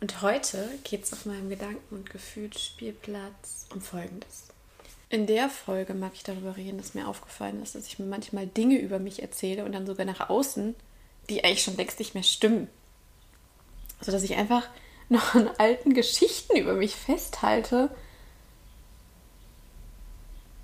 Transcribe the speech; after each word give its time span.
Und 0.00 0.22
heute 0.22 0.68
geht 0.84 1.04
es 1.04 1.12
auf 1.12 1.26
meinem 1.26 1.48
Gedanken- 1.48 1.94
und 1.94 2.10
Gefühlsspielplatz 2.10 3.66
um 3.74 3.80
Folgendes. 3.80 4.44
In 5.10 5.26
der 5.26 5.48
Folge 5.48 5.94
mag 5.94 6.12
ich 6.14 6.22
darüber 6.22 6.56
reden, 6.56 6.78
dass 6.78 6.94
mir 6.94 7.08
aufgefallen 7.08 7.62
ist, 7.62 7.74
dass 7.74 7.86
ich 7.86 7.98
mir 7.98 8.06
manchmal 8.06 8.46
Dinge 8.46 8.78
über 8.78 8.98
mich 8.98 9.22
erzähle 9.22 9.64
und 9.64 9.72
dann 9.72 9.86
sogar 9.86 10.06
nach 10.06 10.28
außen, 10.28 10.76
die 11.28 11.42
eigentlich 11.42 11.62
schon 11.62 11.76
längst 11.76 11.98
nicht 11.98 12.14
mehr 12.14 12.22
stimmen. 12.22 12.68
So 14.00 14.12
dass 14.12 14.22
ich 14.22 14.36
einfach 14.36 14.68
noch 15.08 15.34
an 15.34 15.48
alten 15.58 15.94
Geschichten 15.94 16.56
über 16.56 16.74
mich 16.74 16.94
festhalte, 16.94 17.90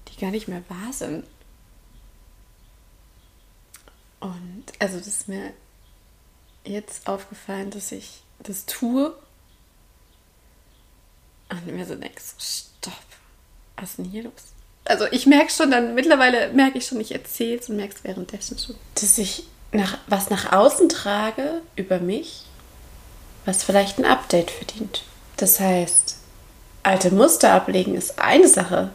die 0.08 0.20
gar 0.20 0.30
nicht 0.30 0.46
mehr 0.46 0.62
wahr 0.68 0.92
sind. 0.92 1.24
Und 4.20 4.64
also 4.78 4.98
das 4.98 5.06
ist 5.06 5.28
mir 5.28 5.52
jetzt 6.64 7.08
aufgefallen, 7.08 7.70
dass 7.70 7.90
ich 7.90 8.22
das 8.44 8.66
tue 8.66 9.14
und 11.50 11.66
mir 11.66 11.86
so 11.86 11.94
denkst, 11.94 12.34
stopp, 12.38 12.92
was 13.76 13.90
ist 13.90 13.98
denn 13.98 14.04
hier 14.06 14.24
los? 14.24 14.32
Also 14.84 15.06
ich 15.10 15.26
merke 15.26 15.50
schon 15.50 15.70
dann, 15.70 15.94
mittlerweile 15.94 16.52
merke 16.52 16.78
ich 16.78 16.86
schon, 16.86 17.00
ich 17.00 17.12
erzähle 17.12 17.58
es 17.58 17.68
und 17.68 17.76
merke 17.76 17.94
es 17.94 18.04
währenddessen 18.04 18.58
schon, 18.58 18.76
dass 18.94 19.18
ich 19.18 19.44
nach, 19.72 19.98
was 20.06 20.30
nach 20.30 20.52
außen 20.52 20.88
trage 20.88 21.62
über 21.74 21.98
mich, 21.98 22.42
was 23.44 23.64
vielleicht 23.64 23.98
ein 23.98 24.04
Update 24.04 24.50
verdient. 24.50 25.02
Das 25.36 25.58
heißt, 25.58 26.16
alte 26.82 27.10
Muster 27.12 27.52
ablegen 27.52 27.94
ist 27.94 28.18
eine 28.18 28.48
Sache, 28.48 28.90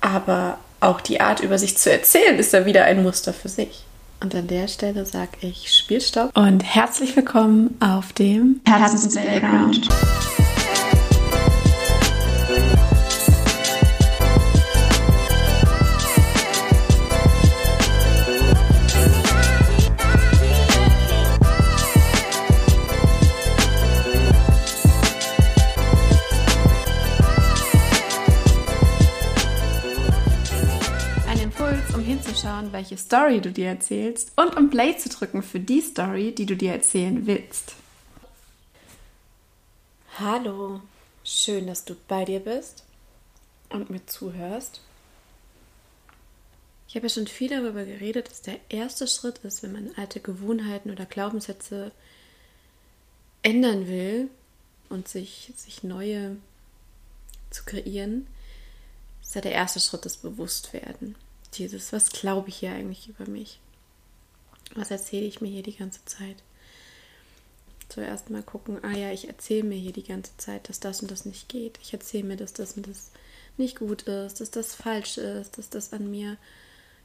aber 0.00 0.58
auch 0.80 1.00
die 1.00 1.20
Art 1.20 1.40
über 1.40 1.58
sich 1.58 1.78
zu 1.78 1.92
erzählen 1.92 2.38
ist 2.38 2.52
ja 2.52 2.64
wieder 2.64 2.84
ein 2.84 3.02
Muster 3.02 3.32
für 3.32 3.48
sich. 3.48 3.84
Und 4.22 4.36
an 4.36 4.46
der 4.46 4.68
Stelle 4.68 5.04
sage 5.04 5.30
ich 5.40 5.74
Spielstopp. 5.74 6.36
Und 6.36 6.62
herzlich 6.62 7.16
willkommen 7.16 7.76
auf 7.80 8.12
dem 8.12 8.60
Herzens 8.64 9.16
Story 33.12 33.42
du 33.42 33.52
dir 33.52 33.66
erzählst 33.66 34.32
und 34.36 34.56
um 34.56 34.70
Play 34.70 34.96
zu 34.96 35.10
drücken 35.10 35.42
für 35.42 35.60
die 35.60 35.82
Story, 35.82 36.34
die 36.34 36.46
du 36.46 36.56
dir 36.56 36.72
erzählen 36.72 37.26
willst. 37.26 37.74
Hallo, 40.18 40.80
schön, 41.22 41.66
dass 41.66 41.84
du 41.84 41.94
bei 42.08 42.24
dir 42.24 42.40
bist 42.40 42.84
und 43.68 43.90
mir 43.90 44.06
zuhörst. 44.06 44.80
Ich 46.88 46.94
habe 46.94 47.08
ja 47.08 47.12
schon 47.12 47.26
viel 47.26 47.50
darüber 47.50 47.84
geredet, 47.84 48.30
dass 48.30 48.40
der 48.40 48.58
erste 48.70 49.06
Schritt 49.06 49.36
ist, 49.42 49.62
wenn 49.62 49.72
man 49.72 49.94
alte 49.96 50.20
Gewohnheiten 50.20 50.90
oder 50.90 51.04
Glaubenssätze 51.04 51.92
ändern 53.42 53.88
will 53.88 54.30
und 54.88 55.06
sich, 55.06 55.52
sich 55.54 55.82
neue 55.82 56.38
zu 57.50 57.64
kreieren, 57.64 58.26
ist 59.20 59.34
ja 59.34 59.42
der 59.42 59.52
erste 59.52 59.80
Schritt 59.80 60.06
das 60.06 60.16
Bewusstwerden 60.16 61.14
dieses, 61.54 61.92
was 61.92 62.10
glaube 62.10 62.48
ich 62.48 62.56
hier 62.56 62.72
eigentlich 62.72 63.08
über 63.08 63.28
mich? 63.28 63.60
Was 64.74 64.90
erzähle 64.90 65.26
ich 65.26 65.40
mir 65.40 65.48
hier 65.48 65.62
die 65.62 65.76
ganze 65.76 66.04
Zeit? 66.04 66.36
Zuerst 67.88 68.30
mal 68.30 68.42
gucken, 68.42 68.82
ah 68.82 68.96
ja, 68.96 69.12
ich 69.12 69.28
erzähle 69.28 69.64
mir 69.64 69.78
hier 69.78 69.92
die 69.92 70.02
ganze 70.02 70.34
Zeit, 70.38 70.68
dass 70.68 70.80
das 70.80 71.02
und 71.02 71.10
das 71.10 71.26
nicht 71.26 71.48
geht. 71.48 71.78
Ich 71.82 71.92
erzähle 71.92 72.24
mir, 72.24 72.36
dass 72.36 72.54
das 72.54 72.72
und 72.76 72.88
das 72.88 73.10
nicht 73.58 73.78
gut 73.78 74.02
ist, 74.02 74.40
dass 74.40 74.50
das 74.50 74.74
falsch 74.74 75.18
ist, 75.18 75.58
dass 75.58 75.68
das 75.68 75.92
an 75.92 76.10
mir 76.10 76.38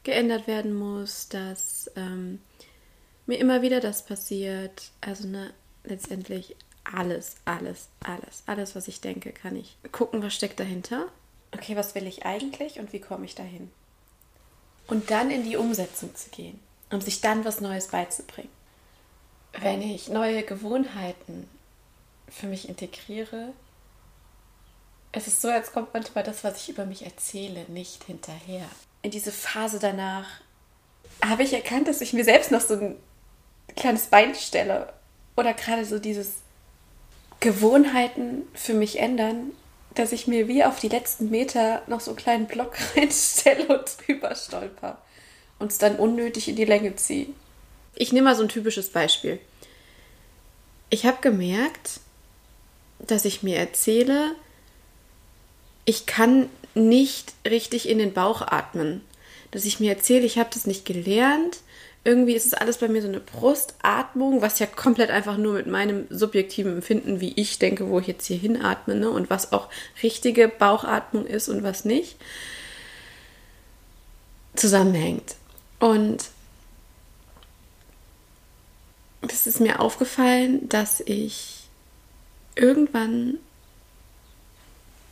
geändert 0.04 0.48
werden 0.48 0.74
muss, 0.74 1.28
dass 1.28 1.92
ähm, 1.98 2.40
mir 3.26 3.38
immer 3.38 3.62
wieder 3.62 3.82
das 3.82 4.06
passiert. 4.06 4.92
Also 5.02 5.28
ne, 5.28 5.54
letztendlich 5.84 6.56
alles, 6.86 7.36
alles, 7.44 7.90
alles, 8.00 8.44
alles, 8.46 8.76
was 8.76 8.88
ich 8.88 9.02
denke, 9.02 9.34
kann 9.34 9.58
ich 9.58 9.78
gucken, 9.92 10.22
was 10.22 10.34
steckt 10.34 10.60
dahinter. 10.60 11.08
Okay, 11.52 11.76
was 11.76 11.96
will 11.96 12.08
ich 12.08 12.26
eigentlich 12.26 12.80
und 12.80 12.94
wie 12.94 13.02
komme 13.02 13.26
ich 13.26 13.36
dahin? 13.36 13.70
Und 14.88 15.12
dann 15.12 15.32
in 15.32 15.44
die 15.44 15.58
Umsetzung 15.58 16.16
zu 16.16 16.30
gehen, 16.30 16.60
um 16.92 17.02
sich 17.02 17.22
dann 17.22 17.46
was 17.46 17.62
Neues 17.62 17.88
beizubringen. 17.88 18.50
Wenn 19.60 19.82
ich 19.82 20.10
neue 20.10 20.44
Gewohnheiten 20.44 21.50
für 22.30 22.48
mich 22.48 22.70
integriere, 22.70 23.54
es 25.12 25.28
ist 25.28 25.42
so, 25.42 25.50
als 25.50 25.72
kommt 25.72 25.94
manchmal 25.94 26.24
das, 26.24 26.44
was 26.44 26.62
ich 26.62 26.70
über 26.70 26.86
mich 26.86 27.04
erzähle, 27.04 27.66
nicht 27.70 28.04
hinterher. 28.04 28.66
In 29.02 29.12
diese 29.12 29.32
Phase 29.32 29.80
danach 29.80 30.28
habe 31.24 31.44
ich 31.44 31.54
erkannt, 31.54 31.88
dass 31.88 32.02
ich 32.02 32.14
mir 32.14 32.24
selbst 32.24 32.52
noch 32.52 32.62
so 32.62 32.76
ein 32.76 32.96
kleines 33.76 34.08
Bein 34.08 34.36
stelle 34.36 34.94
oder 35.36 35.54
gerade 35.54 35.86
so 35.86 36.00
dieses 36.00 36.34
Gewohnheiten 37.40 38.44
für 38.54 38.74
mich 38.74 39.00
ändern 39.00 39.52
dass 39.98 40.12
ich 40.12 40.28
mir 40.28 40.48
wie 40.48 40.64
auf 40.64 40.80
die 40.80 40.90
letzten 40.90 41.30
Meter 41.30 41.82
noch 41.88 42.02
so 42.02 42.12
einen 42.12 42.18
kleinen 42.18 42.48
Block 42.48 42.76
reinstelle 42.96 43.68
und 43.68 43.86
drüber 44.06 44.36
stolper 44.36 45.02
und 45.60 45.72
es 45.72 45.78
dann 45.78 45.96
unnötig 45.96 46.48
in 46.48 46.56
die 46.56 46.66
Länge 46.66 46.96
ziehe. 46.96 47.28
Ich 47.96 48.14
nehme 48.14 48.26
mal 48.26 48.36
so 48.36 48.44
ein 48.44 48.50
typisches 48.50 48.90
Beispiel. 48.90 49.40
Ich 50.90 51.06
habe 51.06 51.18
gemerkt, 51.22 52.00
dass 53.00 53.26
ich 53.26 53.44
mir 53.44 53.58
erzähle, 53.58 54.36
ich 55.86 56.06
kann 56.06 56.50
nicht 56.76 57.34
richtig 57.48 57.90
in 57.90 57.98
den 57.98 58.14
Bauch 58.14 58.42
atmen. 58.42 59.02
Dass 59.52 59.66
ich 59.66 59.80
mir 59.80 59.92
erzähle, 59.92 60.26
ich 60.26 60.38
habe 60.38 60.50
das 60.54 60.68
nicht 60.68 60.86
gelernt, 60.86 61.60
irgendwie 62.08 62.36
ist 62.36 62.46
es 62.46 62.54
alles 62.54 62.78
bei 62.78 62.88
mir 62.88 63.02
so 63.02 63.10
eine 63.10 63.20
Brustatmung, 63.20 64.42
was 64.42 64.60
ja 64.60 64.66
komplett 64.66 65.10
einfach 65.10 65.36
nur 65.36 65.56
mit 65.56 65.68
meinem 65.68 66.08
subjektiven 66.10 66.76
Empfinden, 66.76 67.20
wie 67.20 67.34
ich 67.36 67.60
denke, 67.60 67.90
wo 67.90 68.00
ich 68.00 68.08
jetzt 68.08 68.26
hier 68.26 68.38
hinatme, 68.38 68.96
ne? 68.96 69.10
und 69.10 69.30
was 69.30 69.52
auch 69.52 69.68
richtige 70.02 70.48
Bauchatmung 70.48 71.26
ist 71.26 71.50
und 71.50 71.64
was 71.64 71.84
nicht, 71.84 72.16
zusammenhängt. 74.56 75.36
Und 75.80 76.30
es 79.28 79.46
ist 79.46 79.60
mir 79.60 79.82
aufgefallen, 79.82 80.70
dass 80.70 81.02
ich 81.02 81.68
irgendwann 82.56 83.38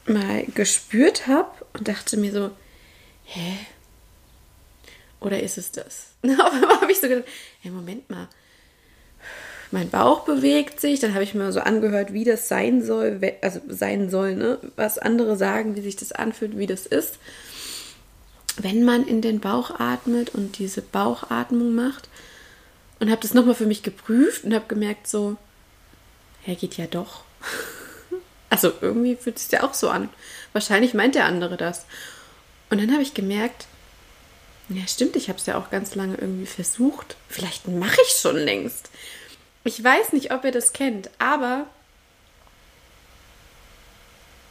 mal 0.06 0.46
gespürt 0.46 1.28
habe 1.28 1.52
und 1.74 1.90
dachte 1.90 2.16
mir 2.16 2.32
so, 2.32 2.52
hä? 3.26 3.58
Oder 5.26 5.42
ist 5.42 5.58
es 5.58 5.72
das? 5.72 6.10
Auf 6.24 6.54
einmal 6.54 6.82
habe 6.82 6.92
ich 6.92 7.00
so 7.00 7.08
gedacht, 7.08 7.28
hey, 7.62 7.72
Moment 7.72 8.08
mal. 8.12 8.28
Mein 9.72 9.90
Bauch 9.90 10.24
bewegt 10.24 10.80
sich, 10.80 11.00
dann 11.00 11.16
habe 11.16 11.24
ich 11.24 11.34
mir 11.34 11.52
so 11.52 11.62
angehört, 11.62 12.14
wie 12.14 12.24
das 12.24 12.48
sein 12.48 12.86
soll, 12.86 13.20
also 13.42 13.60
sein 13.68 14.12
soll, 14.12 14.36
ne? 14.36 14.60
was 14.76 15.00
andere 15.00 15.36
sagen, 15.36 15.76
wie 15.76 15.82
sich 15.82 15.96
das 15.96 16.12
anfühlt, 16.12 16.60
wie 16.60 16.68
das 16.68 16.86
ist. 16.86 17.18
Wenn 18.58 18.84
man 18.84 19.08
in 19.08 19.22
den 19.22 19.40
Bauch 19.40 19.80
atmet 19.80 20.30
und 20.30 20.60
diese 20.60 20.84
Bauchatmung 20.84 21.74
macht 21.74 22.08
und 23.00 23.10
habe 23.10 23.22
das 23.22 23.34
nochmal 23.34 23.56
für 23.56 23.66
mich 23.66 23.82
geprüft 23.82 24.44
und 24.44 24.54
habe 24.54 24.66
gemerkt, 24.68 25.08
so, 25.08 25.38
ja, 26.46 26.54
geht 26.54 26.78
ja 26.78 26.86
doch. 26.86 27.24
Also 28.48 28.72
irgendwie 28.80 29.16
fühlt 29.16 29.38
es 29.38 29.50
sich 29.50 29.52
ja 29.52 29.64
auch 29.64 29.74
so 29.74 29.90
an. 29.90 30.08
Wahrscheinlich 30.54 30.94
meint 30.94 31.16
der 31.16 31.26
andere 31.26 31.58
das. 31.58 31.88
Und 32.70 32.80
dann 32.80 32.94
habe 32.94 33.02
ich 33.02 33.16
gemerkt, 33.16 33.66
ja, 34.70 34.88
stimmt, 34.88 35.16
ich 35.16 35.30
habe 35.30 35.40
es 35.40 35.46
ja 35.46 35.58
auch 35.58 35.70
ganz 35.70 35.96
lange 35.96 36.16
irgendwie 36.16 36.48
versucht. 36.48 37.16
Vielleicht 37.30 37.68
mache 37.68 38.00
ich 38.08 38.16
schon 38.16 38.38
längst. 38.38 38.90
Ich 39.64 39.84
weiß 39.84 40.14
nicht, 40.14 40.32
ob 40.32 40.44
ihr 40.44 40.52
das 40.52 40.74
kennt, 40.74 41.10
aber 41.20 41.68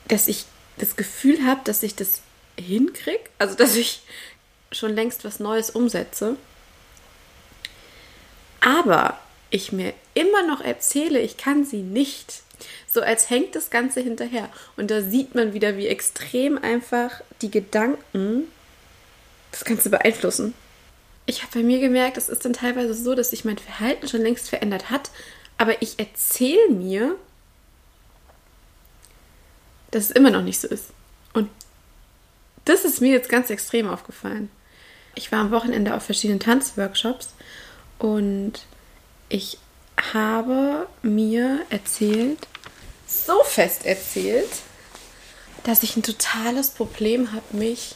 dass 0.09 0.29
ich 0.29 0.45
das 0.77 0.97
Gefühl 0.97 1.45
habe, 1.47 1.61
dass 1.65 1.83
ich 1.83 1.95
das 1.95 2.21
hinkriege, 2.59 3.25
also 3.39 3.55
dass 3.55 3.77
ich 3.77 4.03
schon 4.73 4.95
längst 4.95 5.25
was 5.25 5.41
Neues 5.41 5.71
umsetze, 5.71 6.37
aber 8.61 9.19
ich 9.51 9.73
mir 9.73 9.95
immer 10.15 10.47
noch 10.47 10.61
erzähle, 10.61 11.21
ich 11.21 11.37
kann 11.37 11.65
sie 11.65 11.83
nicht. 11.83 12.43
So 12.87 13.03
als 13.03 13.31
hängt 13.31 13.55
das 13.55 13.71
Ganze 13.71 14.01
hinterher. 14.01 14.49
Und 14.77 14.91
da 14.91 15.03
sieht 15.03 15.35
man 15.35 15.53
wieder, 15.55 15.77
wie 15.77 15.87
extrem 15.87 16.57
einfach 16.59 17.21
die 17.43 17.51
Gedanken 17.51 18.49
das 19.55 19.65
Ganze 19.65 19.91
beeinflussen. 19.91 20.55
Ich 21.27 21.43
habe 21.43 21.61
bei 21.61 21.63
mir 21.63 21.81
gemerkt, 21.81 22.17
es 22.17 22.29
ist 22.29 22.45
dann 22.45 22.53
teilweise 22.53 22.95
so, 22.95 23.15
dass 23.15 23.31
sich 23.31 23.45
mein 23.45 23.59
Verhalten 23.59 24.09
schon 24.09 24.21
längst 24.21 24.49
verändert 24.49 24.91
hat, 24.91 25.11
aber 25.57 25.81
ich 25.81 25.99
erzähle 25.99 26.71
mir, 26.71 27.17
dass 29.91 30.05
es 30.05 30.11
immer 30.11 30.31
noch 30.31 30.43
nicht 30.43 30.61
so 30.61 30.69
ist. 30.69 30.87
Und 31.33 31.49
das 32.65 32.85
ist 32.85 33.01
mir 33.01 33.13
jetzt 33.13 33.29
ganz 33.29 33.51
extrem 33.51 33.89
aufgefallen. 33.89 34.51
Ich 35.15 35.31
war 35.31 35.41
am 35.41 35.53
Wochenende 35.53 35.95
auf 35.95 36.03
verschiedenen 36.03 36.41
Tanzworkshops 36.41 37.35
und 37.99 38.67
ich 39.29 39.59
habe 40.13 40.89
mir 41.03 41.61
erzählt, 41.71 42.49
so 43.07 43.35
fest 43.45 43.87
erzählt, 43.87 44.51
dass 45.63 45.83
ich 45.83 45.97
ein 45.97 46.03
totales 46.03 46.71
Problem 46.71 47.33
habe, 47.33 47.57
mich, 47.57 47.95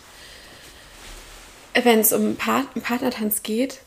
wenn 1.85 2.01
es 2.01 2.13
um 2.13 2.37
Part 2.37 2.75
Partnertanz 2.83 3.43
geht, 3.43 3.81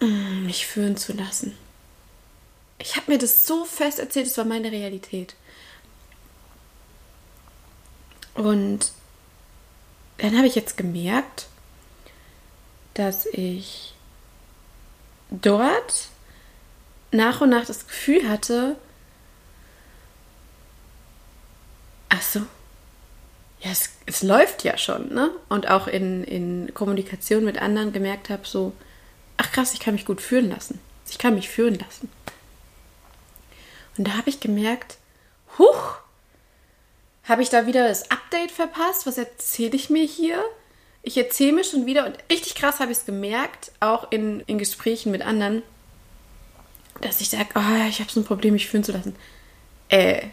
mm, 0.00 0.46
mich 0.46 0.66
führen 0.66 0.96
zu 0.96 1.12
lassen. 1.12 1.56
Ich 2.78 2.96
habe 2.96 3.12
mir 3.12 3.18
das 3.18 3.46
so 3.46 3.64
fest 3.64 3.98
erzählt, 3.98 4.26
es 4.26 4.36
war 4.36 4.44
meine 4.44 4.72
Realität. 4.72 5.34
Und 8.34 8.92
dann 10.18 10.36
habe 10.36 10.46
ich 10.46 10.54
jetzt 10.54 10.76
gemerkt, 10.76 11.46
dass 12.94 13.26
ich 13.26 13.94
dort 15.30 16.08
nach 17.10 17.40
und 17.40 17.50
nach 17.50 17.64
das 17.64 17.86
Gefühl 17.86 18.28
hatte, 18.28 18.76
ach 22.08 22.22
so, 22.22 22.42
ja, 23.64 23.70
es, 23.70 23.90
es 24.04 24.22
läuft 24.22 24.62
ja 24.62 24.76
schon, 24.76 25.12
ne? 25.14 25.30
Und 25.48 25.70
auch 25.70 25.86
in, 25.86 26.22
in 26.24 26.74
Kommunikation 26.74 27.44
mit 27.44 27.60
anderen 27.60 27.92
gemerkt 27.92 28.28
habe, 28.28 28.46
so, 28.46 28.74
ach 29.38 29.50
krass, 29.52 29.72
ich 29.72 29.80
kann 29.80 29.94
mich 29.94 30.04
gut 30.04 30.20
führen 30.20 30.50
lassen. 30.50 30.78
Ich 31.08 31.18
kann 31.18 31.34
mich 31.34 31.48
führen 31.48 31.78
lassen. 31.78 32.10
Und 33.96 34.06
da 34.06 34.12
habe 34.18 34.28
ich 34.28 34.40
gemerkt, 34.40 34.98
huch, 35.58 35.96
habe 37.24 37.42
ich 37.42 37.48
da 37.48 37.66
wieder 37.66 37.88
das 37.88 38.10
Update 38.10 38.50
verpasst? 38.50 39.06
Was 39.06 39.16
erzähle 39.16 39.76
ich 39.76 39.88
mir 39.88 40.04
hier? 40.04 40.44
Ich 41.02 41.16
erzähle 41.16 41.54
mir 41.54 41.64
schon 41.64 41.86
wieder 41.86 42.06
und 42.06 42.18
richtig 42.30 42.54
krass 42.54 42.80
habe 42.80 42.92
ich 42.92 42.98
es 42.98 43.06
gemerkt, 43.06 43.72
auch 43.80 44.10
in, 44.10 44.40
in 44.40 44.58
Gesprächen 44.58 45.10
mit 45.10 45.22
anderen, 45.22 45.62
dass 47.00 47.20
ich 47.22 47.30
sage, 47.30 47.48
oh, 47.54 47.88
ich 47.88 48.00
habe 48.00 48.10
so 48.10 48.20
ein 48.20 48.24
Problem, 48.24 48.52
mich 48.54 48.68
führen 48.68 48.84
zu 48.84 48.92
lassen. 48.92 49.16
Äh, 49.88 50.28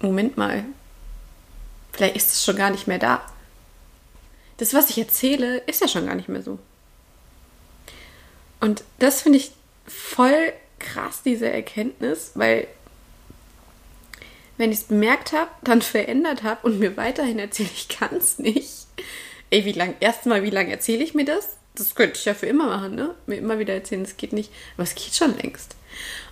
Moment 0.00 0.36
mal. 0.38 0.64
Vielleicht 1.98 2.14
ist 2.14 2.30
es 2.32 2.44
schon 2.44 2.54
gar 2.54 2.70
nicht 2.70 2.86
mehr 2.86 3.00
da. 3.00 3.26
Das, 4.58 4.72
was 4.72 4.88
ich 4.88 4.98
erzähle, 4.98 5.58
ist 5.66 5.80
ja 5.80 5.88
schon 5.88 6.06
gar 6.06 6.14
nicht 6.14 6.28
mehr 6.28 6.44
so. 6.44 6.60
Und 8.60 8.84
das 9.00 9.22
finde 9.22 9.38
ich 9.38 9.50
voll 9.84 10.52
krass, 10.78 11.22
diese 11.24 11.50
Erkenntnis, 11.50 12.30
weil 12.36 12.68
wenn 14.58 14.70
ich 14.70 14.78
es 14.78 14.84
bemerkt 14.84 15.32
habe, 15.32 15.50
dann 15.62 15.82
verändert 15.82 16.44
habe 16.44 16.64
und 16.68 16.78
mir 16.78 16.96
weiterhin 16.96 17.40
erzähle, 17.40 17.70
ich 17.74 17.88
kann 17.88 18.14
es 18.14 18.38
nicht. 18.38 18.86
Ey, 19.50 19.64
wie 19.64 19.72
lange, 19.72 19.96
erstmal, 19.98 20.44
wie 20.44 20.50
lange 20.50 20.70
erzähle 20.70 21.02
ich 21.02 21.14
mir 21.14 21.24
das? 21.24 21.56
Das 21.74 21.96
könnte 21.96 22.16
ich 22.16 22.26
ja 22.26 22.34
für 22.34 22.46
immer 22.46 22.68
machen, 22.68 22.94
ne? 22.94 23.16
Mir 23.26 23.38
immer 23.38 23.58
wieder 23.58 23.74
erzählen, 23.74 24.02
es 24.02 24.16
geht 24.16 24.32
nicht. 24.32 24.52
Aber 24.74 24.84
es 24.84 24.94
geht 24.94 25.16
schon 25.16 25.36
längst. 25.36 25.74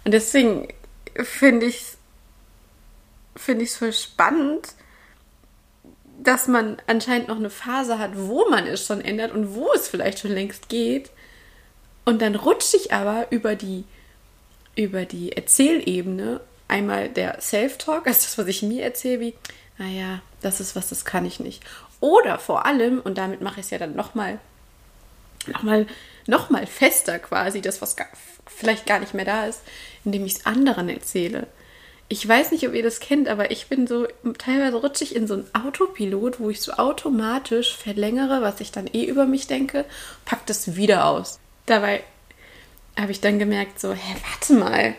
Und 0.05 0.13
deswegen 0.13 0.69
finde 1.17 1.67
ich 1.67 1.83
es 3.35 3.49
es 3.49 3.77
voll 3.77 3.93
spannend, 3.93 4.77
dass 6.27 6.49
man 6.49 6.77
anscheinend 6.87 7.29
noch 7.29 7.37
eine 7.37 7.51
Phase 7.51 7.99
hat, 7.99 8.13
wo 8.15 8.49
man 8.49 8.67
es 8.67 8.87
schon 8.87 9.01
ändert 9.01 9.33
und 9.33 9.55
wo 9.55 9.73
es 9.73 9.89
vielleicht 9.89 10.19
schon 10.21 10.33
längst 10.33 10.69
geht. 10.69 11.11
Und 12.05 12.23
dann 12.23 12.35
rutsche 12.35 12.77
ich 12.77 12.93
aber 12.93 13.27
über 13.31 13.55
die, 13.55 13.85
über 14.75 15.05
die 15.05 15.33
Erzählebene 15.33 16.41
einmal 16.69 17.09
der 17.09 17.41
Self-Talk, 17.41 18.07
also 18.07 18.21
das, 18.23 18.39
was 18.39 18.47
ich 18.47 18.63
mir 18.63 18.83
erzähle, 18.83 19.21
wie, 19.21 19.35
naja, 19.79 20.21
das 20.41 20.61
ist 20.61 20.77
was, 20.77 20.89
das 20.89 21.05
kann 21.05 21.25
ich 21.25 21.41
nicht. 21.41 21.63
Oder 22.01 22.39
vor 22.39 22.67
allem, 22.67 23.01
und 23.01 23.19
damit 23.19 23.41
mache 23.41 23.61
ich 23.61 23.67
es 23.67 23.71
ja 23.71 23.79
dann 23.79 23.95
nochmal 23.95 24.39
noch 25.47 25.63
mal, 25.63 25.87
noch 26.27 26.51
mal 26.51 26.67
fester 26.67 27.19
quasi, 27.19 27.61
das, 27.61 27.81
was 27.81 27.97
gar, 27.97 28.09
vielleicht 28.47 28.87
gar 28.87 28.99
nicht 28.99 29.15
mehr 29.15 29.25
da 29.25 29.47
ist, 29.47 29.63
indem 30.05 30.25
ich 30.27 30.37
es 30.37 30.47
anderen 30.47 30.89
erzähle. 30.89 31.47
Ich 32.09 32.27
weiß 32.27 32.53
nicht, 32.53 32.67
ob 32.69 32.75
ihr 32.75 32.85
das 32.85 33.01
kennt, 33.01 33.27
aber 33.27 33.51
ich 33.51 33.67
bin 33.67 33.89
so, 33.89 34.07
teilweise 34.39 34.77
rutsche 34.77 35.03
ich 35.03 35.17
in 35.17 35.27
so 35.27 35.35
einen 35.35 35.55
Autopilot, 35.55 36.39
wo 36.39 36.51
ich 36.51 36.61
so 36.61 36.73
automatisch 36.75 37.77
verlängere, 37.77 38.43
was 38.43 38.61
ich 38.61 38.71
dann 38.71 38.87
eh 38.93 39.05
über 39.05 39.27
mich 39.27 39.49
denke, 39.49 39.85
pack 40.25 40.47
das 40.47 40.77
wieder 40.77 41.07
aus. 41.07 41.41
Dabei 41.67 42.05
habe 42.97 43.11
ich 43.11 43.21
dann 43.21 43.41
gemerkt, 43.41 43.81
so, 43.81 43.93
hä, 43.93 44.17
warte 44.31 44.55
mal, 44.55 44.95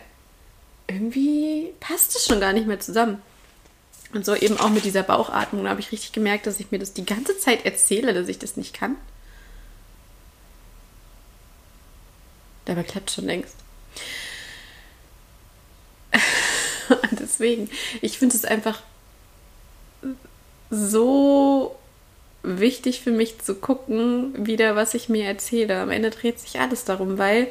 irgendwie 0.88 1.74
passt 1.80 2.16
es 2.16 2.26
schon 2.26 2.42
gar 2.42 2.52
nicht 2.52 2.68
mehr 2.68 2.80
zusammen. 2.80 3.22
Und 4.14 4.26
so 4.26 4.36
eben 4.36 4.60
auch 4.60 4.70
mit 4.70 4.86
dieser 4.86 5.04
Bauchatmung 5.04 5.68
habe 5.68 5.80
ich 5.80 5.92
richtig 5.92 6.12
gemerkt, 6.12 6.46
dass 6.48 6.60
ich 6.60 6.72
mir 6.72 6.80
das 6.80 6.94
die 6.94 7.06
ganze 7.06 7.38
Zeit 7.38 7.66
erzähle, 7.66 8.14
dass 8.14 8.28
ich 8.28 8.40
das 8.40 8.58
nicht 8.58 8.74
kann. 8.74 8.96
Dabei 12.66 12.84
klappt 12.84 13.12
schon 13.12 13.26
längst. 13.26 13.56
Deswegen, 17.38 17.70
ich 18.02 18.18
finde 18.18 18.36
es 18.36 18.46
einfach 18.46 18.82
so 20.72 21.78
wichtig 22.42 23.02
für 23.02 23.12
mich 23.12 23.38
zu 23.40 23.54
gucken, 23.54 24.48
wieder, 24.48 24.76
was 24.76 24.96
ich 24.96 25.08
mir 25.08 25.26
erzähle. 25.26 25.80
Am 25.80 25.92
Ende 25.92 26.10
dreht 26.10 26.40
sich 26.40 26.60
alles 26.60 26.84
darum, 26.84 27.20
weil 27.20 27.48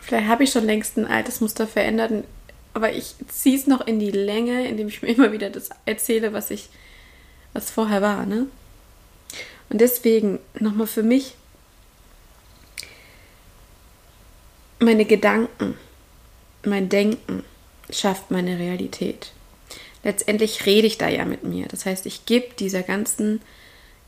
vielleicht 0.00 0.28
habe 0.28 0.44
ich 0.44 0.52
schon 0.52 0.64
längst 0.64 0.96
ein 0.96 1.06
altes 1.06 1.40
Muster 1.40 1.66
verändert, 1.66 2.24
aber 2.72 2.92
ich 2.92 3.16
ziehe 3.26 3.56
es 3.56 3.66
noch 3.66 3.84
in 3.84 3.98
die 3.98 4.12
Länge, 4.12 4.68
indem 4.68 4.86
ich 4.86 5.02
mir 5.02 5.08
immer 5.08 5.32
wieder 5.32 5.50
das 5.50 5.70
erzähle, 5.84 6.32
was 6.32 6.50
ich, 6.50 6.68
was 7.52 7.70
vorher 7.70 8.00
war, 8.00 8.26
ne? 8.26 8.46
Und 9.70 9.80
deswegen 9.80 10.38
nochmal 10.60 10.86
für 10.86 11.02
mich 11.02 11.34
meine 14.78 15.04
Gedanken, 15.04 15.76
mein 16.64 16.88
Denken 16.88 17.44
schafft 17.92 18.30
meine 18.30 18.58
Realität. 18.58 19.32
Letztendlich 20.04 20.66
rede 20.66 20.86
ich 20.86 20.98
da 20.98 21.08
ja 21.08 21.24
mit 21.24 21.44
mir. 21.44 21.66
Das 21.68 21.86
heißt, 21.86 22.06
ich 22.06 22.26
gebe 22.26 22.54
dieser 22.58 22.82
ganzen 22.82 23.40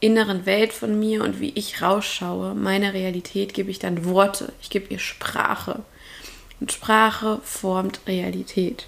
inneren 0.00 0.44
Welt 0.44 0.72
von 0.72 0.98
mir 0.98 1.22
und 1.22 1.40
wie 1.40 1.52
ich 1.54 1.80
rausschaue, 1.80 2.54
meine 2.54 2.92
Realität, 2.92 3.54
gebe 3.54 3.70
ich 3.70 3.78
dann 3.78 4.04
Worte, 4.04 4.52
ich 4.60 4.70
gebe 4.70 4.92
ihr 4.92 4.98
Sprache. 4.98 5.82
Und 6.60 6.72
Sprache 6.72 7.40
formt 7.44 8.00
Realität. 8.06 8.86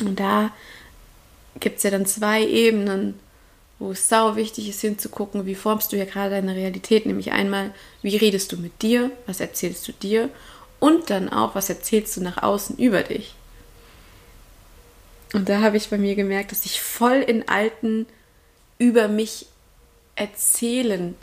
Und 0.00 0.20
da 0.20 0.50
gibt 1.60 1.78
es 1.78 1.82
ja 1.82 1.90
dann 1.90 2.06
zwei 2.06 2.46
Ebenen, 2.46 3.18
wo 3.78 3.92
es 3.92 4.08
sau 4.08 4.36
wichtig 4.36 4.68
ist 4.68 4.80
hinzugucken, 4.80 5.46
wie 5.46 5.54
formst 5.54 5.92
du 5.92 5.96
ja 5.96 6.04
gerade 6.04 6.30
deine 6.30 6.54
Realität, 6.54 7.06
nämlich 7.06 7.32
einmal, 7.32 7.72
wie 8.02 8.16
redest 8.16 8.52
du 8.52 8.56
mit 8.56 8.82
dir, 8.82 9.10
was 9.26 9.40
erzählst 9.40 9.86
du 9.86 9.92
dir 9.92 10.30
und 10.80 11.10
dann 11.10 11.28
auch, 11.28 11.54
was 11.54 11.68
erzählst 11.68 12.16
du 12.16 12.22
nach 12.22 12.42
außen 12.42 12.76
über 12.76 13.02
dich. 13.02 13.34
Und 15.32 15.48
da 15.48 15.60
habe 15.60 15.76
ich 15.76 15.90
bei 15.90 15.98
mir 15.98 16.14
gemerkt, 16.14 16.52
dass 16.52 16.64
ich 16.64 16.80
voll 16.80 17.16
in 17.16 17.48
alten 17.48 18.06
über 18.78 19.08
mich 19.08 19.46
erzählen 20.16 21.14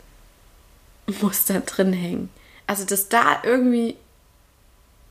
Muster 1.20 1.60
drin 1.60 1.92
hängen. 1.92 2.30
Also, 2.66 2.84
dass 2.84 3.08
da 3.08 3.42
irgendwie 3.42 3.96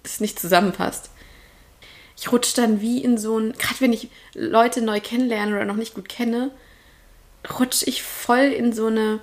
es 0.04 0.20
nicht 0.20 0.40
zusammenpasst. 0.40 1.10
Ich 2.18 2.32
rutsche 2.32 2.56
dann 2.56 2.80
wie 2.82 3.04
in 3.04 3.18
so 3.18 3.38
ein, 3.38 3.54
gerade 3.54 3.82
wenn 3.82 3.94
ich 3.94 4.10
Leute 4.34 4.82
neu 4.82 5.02
kennenlerne 5.02 5.56
oder 5.56 5.66
noch 5.66 5.76
nicht 5.76 5.96
gut 5.96 6.08
kenne, 6.08 6.52
rutsche 7.60 7.86
ich 7.86 8.04
voll 8.04 8.46
in 8.46 8.74
so 8.74 8.88
eine 8.88 9.20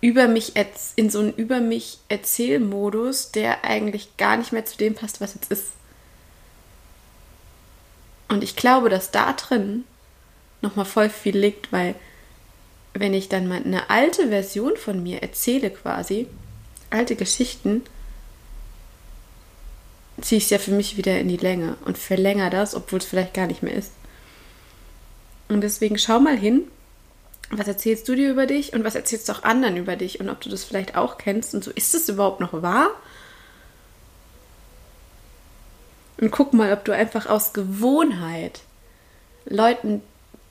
über 0.00 0.28
mich 0.28 0.52
in 0.94 1.10
so 1.10 1.18
einen 1.18 1.34
über 1.34 1.60
mich 1.60 1.98
Erzählmodus, 2.08 3.32
der 3.32 3.64
eigentlich 3.64 4.16
gar 4.16 4.36
nicht 4.36 4.52
mehr 4.52 4.64
zu 4.64 4.76
dem 4.76 4.94
passt, 4.94 5.20
was 5.20 5.34
jetzt 5.34 5.50
ist. 5.50 5.72
Und 8.28 8.44
ich 8.44 8.56
glaube, 8.56 8.88
dass 8.88 9.10
da 9.10 9.32
drin 9.32 9.84
nochmal 10.60 10.84
voll 10.84 11.08
viel 11.08 11.36
liegt, 11.36 11.72
weil 11.72 11.94
wenn 12.94 13.14
ich 13.14 13.28
dann 13.28 13.48
mal 13.48 13.62
eine 13.62 13.90
alte 13.90 14.28
Version 14.28 14.76
von 14.76 15.02
mir 15.02 15.22
erzähle 15.22 15.70
quasi, 15.70 16.26
alte 16.90 17.16
Geschichten, 17.16 17.82
ziehe 20.20 20.38
ich 20.38 20.44
es 20.44 20.50
ja 20.50 20.58
für 20.58 20.72
mich 20.72 20.96
wieder 20.96 21.18
in 21.18 21.28
die 21.28 21.36
Länge 21.36 21.76
und 21.84 21.96
verlängere 21.96 22.50
das, 22.50 22.74
obwohl 22.74 22.98
es 22.98 23.04
vielleicht 23.04 23.34
gar 23.34 23.46
nicht 23.46 23.62
mehr 23.62 23.74
ist. 23.74 23.92
Und 25.48 25.60
deswegen 25.60 25.98
schau 25.98 26.18
mal 26.18 26.36
hin, 26.36 26.62
was 27.50 27.68
erzählst 27.68 28.08
du 28.08 28.14
dir 28.14 28.30
über 28.30 28.46
dich 28.46 28.72
und 28.72 28.84
was 28.84 28.94
erzählst 28.94 29.28
du 29.28 29.32
auch 29.32 29.42
anderen 29.42 29.76
über 29.76 29.96
dich 29.96 30.20
und 30.20 30.28
ob 30.28 30.40
du 30.40 30.50
das 30.50 30.64
vielleicht 30.64 30.96
auch 30.96 31.18
kennst 31.18 31.54
und 31.54 31.64
so, 31.64 31.70
ist 31.70 31.94
es 31.94 32.08
überhaupt 32.08 32.40
noch 32.40 32.62
wahr? 32.62 32.90
Und 36.20 36.30
guck 36.30 36.52
mal, 36.52 36.72
ob 36.72 36.84
du 36.84 36.92
einfach 36.92 37.26
aus 37.26 37.52
Gewohnheit 37.52 38.60
Leuten 39.44 40.02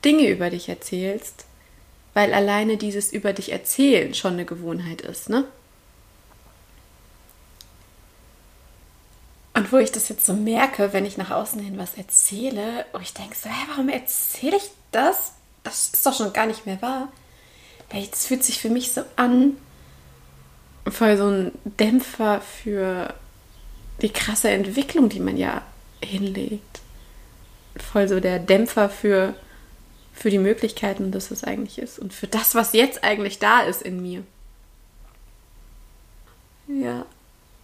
Dinge 0.04 0.28
über 0.28 0.50
dich 0.50 0.68
erzählst, 0.68 1.44
weil 2.14 2.32
alleine 2.32 2.76
dieses 2.76 3.12
über 3.12 3.32
dich 3.32 3.52
erzählen 3.52 4.14
schon 4.14 4.34
eine 4.34 4.44
Gewohnheit 4.44 5.02
ist, 5.02 5.28
ne? 5.28 5.44
Und 9.54 9.72
wo 9.72 9.76
ich 9.78 9.90
das 9.90 10.08
jetzt 10.08 10.24
so 10.24 10.34
merke, 10.34 10.92
wenn 10.92 11.04
ich 11.04 11.18
nach 11.18 11.32
außen 11.32 11.60
hin 11.60 11.78
was 11.78 11.94
erzähle, 11.94 12.86
wo 12.92 12.98
ich 13.00 13.12
denke 13.12 13.34
so, 13.34 13.48
hä, 13.48 13.66
warum 13.68 13.88
erzähle 13.88 14.56
ich 14.56 14.70
das? 14.92 15.32
Das 15.64 15.90
ist 15.92 16.06
doch 16.06 16.16
schon 16.16 16.32
gar 16.32 16.46
nicht 16.46 16.64
mehr 16.64 16.80
wahr. 16.80 17.08
Weil 17.90 18.08
es 18.10 18.26
fühlt 18.26 18.44
sich 18.44 18.60
für 18.60 18.70
mich 18.70 18.92
so 18.92 19.02
an, 19.16 19.56
voll 20.86 21.16
so 21.16 21.26
ein 21.26 21.52
Dämpfer 21.64 22.40
für 22.40 23.14
die 24.00 24.12
krasse 24.12 24.50
Entwicklung, 24.50 25.08
die 25.08 25.20
man 25.20 25.36
ja 25.36 25.62
hinlegt. 26.02 26.80
Voll 27.76 28.08
so 28.08 28.20
der 28.20 28.38
Dämpfer 28.38 28.88
für, 28.88 29.34
für 30.12 30.30
die 30.30 30.38
Möglichkeiten, 30.38 31.12
dass 31.12 31.30
es 31.30 31.44
eigentlich 31.44 31.78
ist 31.78 31.98
und 31.98 32.12
für 32.12 32.26
das, 32.26 32.54
was 32.54 32.72
jetzt 32.72 33.04
eigentlich 33.04 33.38
da 33.38 33.62
ist 33.62 33.82
in 33.82 34.02
mir. 34.02 34.22
Ja, 36.68 37.06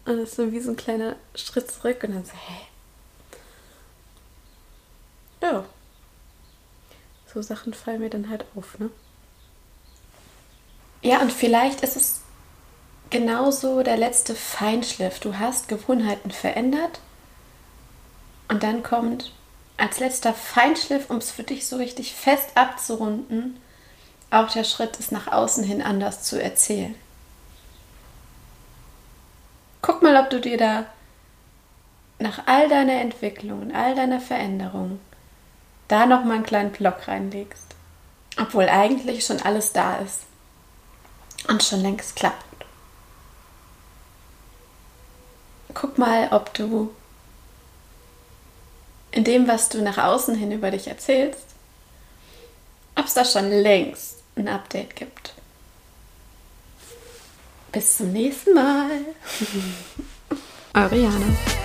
und 0.06 0.18
das 0.18 0.30
ist 0.30 0.36
so 0.36 0.52
wie 0.52 0.60
so 0.60 0.70
ein 0.70 0.76
kleiner 0.76 1.16
Schritt 1.34 1.70
zurück 1.70 2.02
und 2.04 2.14
dann 2.14 2.24
so, 2.24 2.32
hä? 2.32 2.60
Ja. 5.42 5.64
So 7.32 7.42
Sachen 7.42 7.74
fallen 7.74 8.00
mir 8.00 8.10
dann 8.10 8.30
halt 8.30 8.44
auf, 8.54 8.78
ne? 8.78 8.90
Ja, 11.02 11.20
und 11.20 11.32
vielleicht 11.32 11.82
ist 11.82 11.96
es 11.96 12.23
genauso 13.14 13.84
der 13.84 13.96
letzte 13.96 14.34
Feinschliff. 14.34 15.20
Du 15.20 15.38
hast 15.38 15.68
Gewohnheiten 15.68 16.32
verändert 16.32 16.98
und 18.48 18.64
dann 18.64 18.82
kommt 18.82 19.32
als 19.76 20.00
letzter 20.00 20.34
Feinschliff, 20.34 21.10
um 21.10 21.18
es 21.18 21.30
für 21.30 21.44
dich 21.44 21.68
so 21.68 21.76
richtig 21.76 22.12
fest 22.12 22.48
abzurunden, 22.56 23.60
auch 24.32 24.50
der 24.50 24.64
Schritt, 24.64 24.98
es 24.98 25.12
nach 25.12 25.28
außen 25.28 25.62
hin 25.62 25.80
anders 25.80 26.24
zu 26.24 26.42
erzählen. 26.42 26.96
Guck 29.80 30.02
mal, 30.02 30.16
ob 30.16 30.28
du 30.30 30.40
dir 30.40 30.58
da 30.58 30.86
nach 32.18 32.48
all 32.48 32.68
deiner 32.68 33.00
Entwicklung 33.00 33.62
und 33.62 33.76
all 33.76 33.94
deiner 33.94 34.20
Veränderung 34.20 34.98
da 35.86 36.06
noch 36.06 36.24
mal 36.24 36.34
einen 36.34 36.42
kleinen 36.42 36.72
Block 36.72 37.06
reinlegst. 37.06 37.76
Obwohl 38.40 38.68
eigentlich 38.68 39.24
schon 39.24 39.40
alles 39.40 39.72
da 39.72 39.98
ist 39.98 40.22
und 41.46 41.62
schon 41.62 41.80
längst 41.80 42.16
klappt. 42.16 42.53
Mal, 45.98 46.28
ob 46.30 46.52
du 46.54 46.90
in 49.10 49.24
dem, 49.24 49.46
was 49.46 49.68
du 49.68 49.80
nach 49.80 49.98
außen 49.98 50.34
hin 50.34 50.50
über 50.50 50.70
dich 50.70 50.88
erzählst, 50.88 51.44
ob 52.96 53.06
es 53.06 53.14
da 53.14 53.24
schon 53.24 53.50
längst 53.50 54.22
ein 54.36 54.48
Update 54.48 54.96
gibt. 54.96 55.34
Bis 57.70 57.96
zum 57.98 58.12
nächsten 58.12 58.54
Mal. 58.54 59.00
Jana. 60.74 61.63